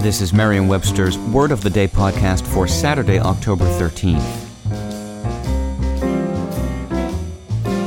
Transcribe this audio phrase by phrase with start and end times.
[0.00, 4.22] This is Merriam-Webster's Word of the Day podcast for Saturday, October 13th.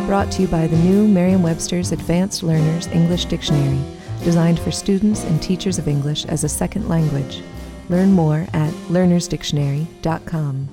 [0.07, 3.81] Brought to you by the new Merriam-Webster's Advanced Learners English Dictionary,
[4.25, 7.41] designed for students and teachers of English as a second language.
[7.87, 10.67] Learn more at learnersdictionary.com.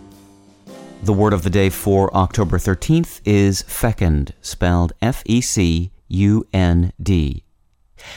[1.05, 6.45] The word of the day for October 13th is fecund, spelled F E C U
[6.53, 7.45] N D.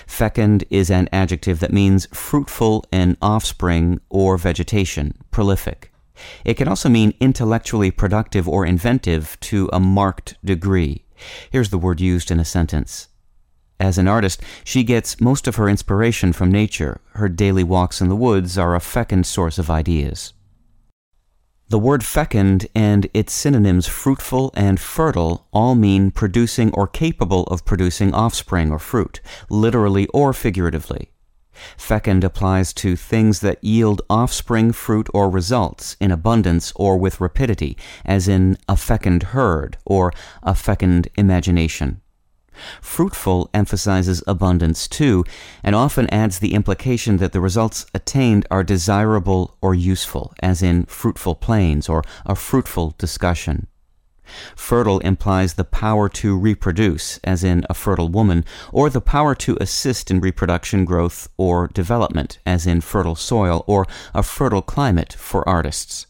[0.08, 5.92] Fecund is an adjective that means fruitful in offspring or vegetation, prolific.
[6.46, 11.06] It can also mean intellectually productive or inventive to a marked degree.
[11.50, 13.08] Here's the word used in a sentence.
[13.80, 17.02] As an artist, she gets most of her inspiration from nature.
[17.14, 20.34] Her daily walks in the woods are a fecund source of ideas.
[21.72, 27.64] The word fecund and its synonyms fruitful and fertile all mean producing or capable of
[27.64, 31.12] producing offspring or fruit, literally or figuratively.
[31.78, 37.78] Fecund applies to things that yield offspring, fruit, or results in abundance or with rapidity,
[38.04, 40.12] as in a fecund herd or
[40.44, 42.01] a fecund imagination.
[42.82, 45.24] Fruitful emphasizes abundance too,
[45.64, 50.86] and often adds the implication that the results attained are desirable or useful, as in
[50.86, 53.68] fruitful plains or a fruitful discussion.
[54.56, 59.58] Fertile implies the power to reproduce, as in a fertile woman, or the power to
[59.60, 65.48] assist in reproduction, growth, or development, as in fertile soil or a fertile climate for
[65.48, 66.08] artists.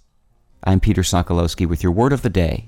[0.63, 2.67] I'm Peter Sokolowski with your word of the day.